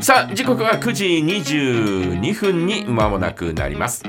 [0.00, 4.02] さあ時刻は9時22分に間もなくなります、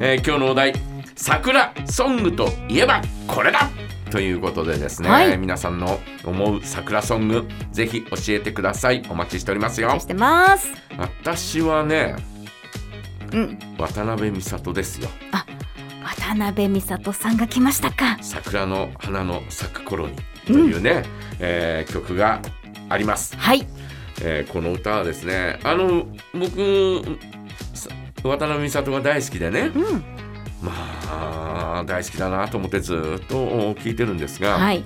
[0.00, 0.72] えー今日のお題
[1.14, 3.70] 桜ソングといえばこれだ。
[4.10, 5.38] ということでですね、はい。
[5.38, 9.02] 皆さんの思う桜ソングぜひ教えてください。
[9.08, 9.98] お待ちしておりますよ。
[9.98, 10.70] してます。
[10.98, 12.16] 私はね
[13.32, 13.58] うん。
[13.78, 15.08] 渡辺美里ですよ。
[16.04, 18.18] 渡辺美里さんが来ましたか。
[18.20, 20.16] 桜の花の咲く頃に
[20.46, 21.04] というね、
[21.40, 22.42] えー曲が
[22.88, 23.36] あります。
[23.38, 23.66] はい
[24.22, 27.02] えーこの歌はですねあの僕
[27.74, 27.90] さ
[28.22, 30.04] 渡辺美里が大好きでねうん。
[30.62, 34.82] まあ大好きだなと思ってずっと聴いてるんですが、はい。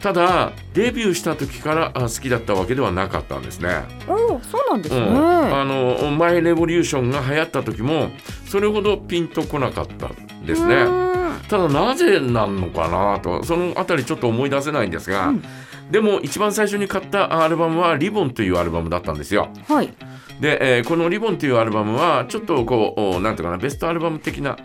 [0.00, 3.84] ただデビューした時からあ好きだったわけではなかったんですね。
[4.06, 8.10] おおそうなんですね、うん、あのマイ・レボリューションが流行った時も
[8.46, 10.74] それほどピンとこなかったんですね。
[10.74, 11.14] うん。
[11.48, 15.42] ただなぜなんのかなとそのあたりちょっと思い出せないんですが、うん
[15.90, 19.48] でも一番最初に買ったアルバムは「リボン」というアルバムだったんですよ。
[19.68, 19.92] はい。
[20.40, 24.56] で、えーこの「リボン」というアルバムはちょっとこうおなんていうかなベストアルバム的な、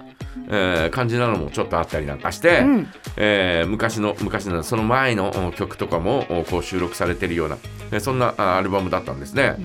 [0.50, 2.88] えー感じなのもちょっとあったりなんかして、うん。
[3.17, 7.58] えー昔の昔のその前のお曲とかもおこう収録されてるような、
[7.92, 9.56] えーそんなあアルバムだったんですね、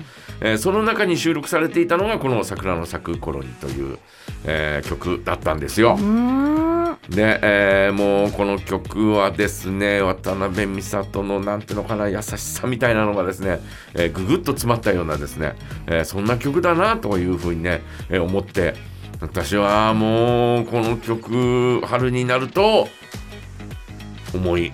[0.41, 3.97] えーその中に収録されていたのがこの「桜の咲く頃に」という、
[4.43, 5.97] えー曲だったんですよ
[7.03, 7.09] う。
[7.09, 13.59] ーんで、えーもうこの曲はですね渡辺美里のなんていうのかな優しさみたいなのがですね、
[13.93, 15.55] えーぐぐっと詰まったようなですね、
[15.87, 18.73] えーそんな曲だなというふうにね、えー思って
[19.21, 22.87] 私はもうこの曲春になると
[24.33, 24.71] 思い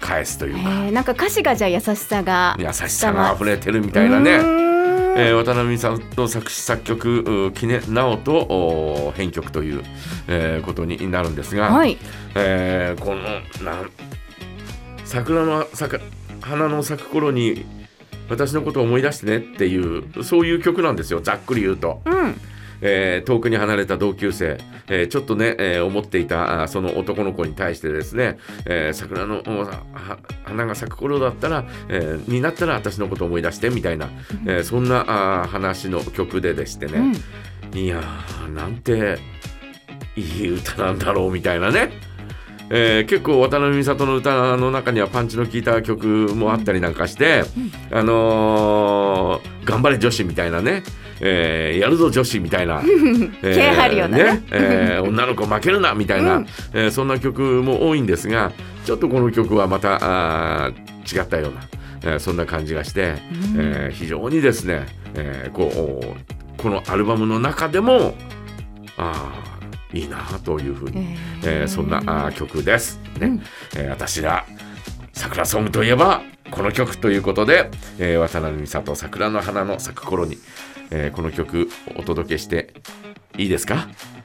[0.00, 4.75] 返すというか、えーなんか歌詞がじゃあ優しさが優しさが溢れてるみたいなね。
[5.16, 9.82] えー渡辺美里作詞作曲う木根直人お編曲という、
[10.28, 11.96] えーことになるんですが、はい。
[12.34, 13.22] えーこの
[13.64, 13.90] なん
[15.04, 16.00] 桜の咲く
[16.40, 17.64] 花の咲く頃に
[18.28, 21.20] 私のことを思い出してねっていうそういう曲なんですよ。
[21.20, 22.40] ざっくり言うと、うん
[22.80, 29.42] えー遠くに離れた同級生、えーちょっとね、えー思っていたあその男の子に対してですね、えー桜の
[30.44, 34.08] 花が咲く頃だったら、えーになったら私のことを思い出してみたいな、
[34.46, 35.04] えーそんな
[35.42, 37.12] あ話の曲ででしてね、
[37.72, 37.78] うん。
[37.78, 39.18] いやーなんて
[40.16, 41.90] いい歌なんだろうみたいなね、
[42.70, 47.44] えー結構渡辺美里の歌の中にはパンチの効いた曲もあったりなんかして、
[47.90, 50.82] あのー頑張れ女子みたいなね、
[51.20, 52.82] えーやるぞ女子みたいな、
[53.42, 54.42] えーね。
[54.50, 56.46] えー女の子負けるなみたいな、うん。
[56.74, 58.52] えーそんな曲も多いんですが
[58.84, 59.98] ちょっとこの曲はまた
[60.66, 61.60] あー違ったような、
[62.12, 63.14] えーそんな感じがして、
[63.56, 68.14] えー非常にですね、えーこうこのアルバムの中でも
[68.96, 71.68] あーいいなというふうに、えー。
[71.68, 73.26] そんな曲です、ね。
[73.26, 73.42] うん。
[73.76, 74.44] えー私ら
[75.16, 80.36] 桜ソングといえばこの曲ということで、えー渡辺美里桜の花の咲く頃に、
[80.90, 82.72] えーこの曲お届けして
[83.36, 83.88] いいですか？